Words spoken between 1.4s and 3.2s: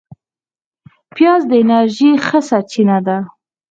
د انرژۍ ښه سرچینه ده